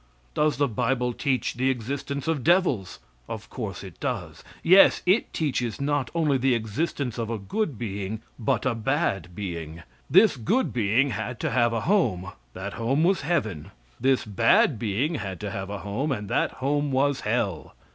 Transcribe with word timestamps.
Does 0.33 0.57
the 0.57 0.67
bible 0.67 1.13
teach 1.13 1.53
the 1.53 1.69
existence 1.69 2.27
of 2.27 2.43
devils? 2.43 2.97
Of 3.29 3.51
course 3.51 3.83
it 3.83 3.99
does. 3.99 4.43
Yes, 4.63 5.03
it 5.05 5.31
teaches 5.31 5.79
not 5.79 6.09
only 6.15 6.39
the 6.39 6.55
existence 6.55 7.19
of 7.19 7.29
a 7.29 7.37
good 7.37 7.77
being, 7.77 8.23
but 8.39 8.65
a 8.65 8.73
bad 8.73 9.35
being. 9.35 9.83
This 10.09 10.37
good 10.37 10.73
being 10.73 11.11
had 11.11 11.39
to 11.41 11.51
have 11.51 11.71
a 11.71 11.81
home; 11.81 12.31
that 12.55 12.73
home 12.73 13.03
was 13.03 13.21
heaven. 13.21 13.69
This 13.99 14.25
bad 14.25 14.79
being 14.79 15.13
had 15.21 15.39
to 15.41 15.51
have 15.51 15.69
a 15.69 15.81
home; 15.85 16.11
and 16.11 16.27
that 16.29 16.53
home 16.53 16.91
was 16.91 17.19
hell. 17.21 17.75